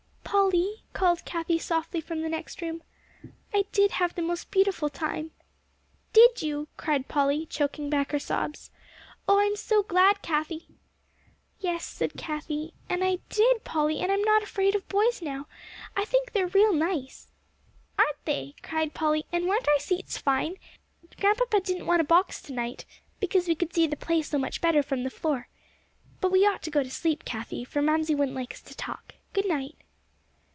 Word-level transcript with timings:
"Polly," 0.23 0.83
called 0.93 1.25
Cathie 1.25 1.59
softly 1.59 1.99
from 1.99 2.21
the 2.21 2.29
next 2.29 2.61
room, 2.61 2.83
"I 3.53 3.65
did 3.73 3.91
have 3.91 4.15
the 4.15 4.21
most 4.21 4.49
beautiful 4.49 4.87
time!" 4.89 5.31
"Did 6.13 6.41
you?" 6.41 6.69
cried 6.77 7.09
Polly, 7.09 7.45
choking 7.45 7.89
back 7.89 8.13
her 8.13 8.17
sobs. 8.19 8.71
"Oh, 9.27 9.37
I 9.39 9.43
am 9.43 9.57
so 9.57 9.83
glad, 9.83 10.21
Cathie!" 10.21 10.69
"Yes," 11.59 11.85
said 11.85 12.15
Cathie, 12.15 12.73
"I 12.89 13.19
did, 13.27 13.65
Polly, 13.65 13.99
and 13.99 14.09
I'm 14.09 14.21
not 14.23 14.41
afraid 14.41 14.73
of 14.73 14.87
boys 14.87 15.21
now; 15.21 15.47
I 15.97 16.05
think 16.05 16.31
they 16.31 16.43
are 16.43 16.47
real 16.47 16.73
nice." 16.73 17.27
"Aren't 17.99 18.23
they!" 18.23 18.55
cried 18.61 18.93
Polly, 18.93 19.25
"and 19.33 19.47
weren't 19.49 19.67
our 19.67 19.79
seats 19.79 20.17
fine! 20.17 20.55
Grandpapa 21.19 21.59
didn't 21.59 21.87
want 21.87 22.01
a 22.01 22.05
box 22.05 22.41
to 22.43 22.53
night, 22.53 22.85
because 23.19 23.49
we 23.49 23.55
could 23.55 23.73
see 23.73 23.85
the 23.85 23.97
play 23.97 24.21
so 24.21 24.37
much 24.37 24.61
better 24.61 24.81
from 24.81 25.03
the 25.03 25.09
floor. 25.09 25.49
But 26.21 26.31
we 26.31 26.47
ought 26.47 26.61
to 26.63 26.71
go 26.71 26.83
to 26.83 26.89
sleep, 26.91 27.25
Cathie, 27.25 27.65
for 27.65 27.81
Mamsie 27.81 28.15
wouldn't 28.15 28.35
like 28.37 28.53
us 28.53 28.61
to 28.61 28.75
talk. 28.77 29.15
Good 29.33 29.45
night." 29.47 29.75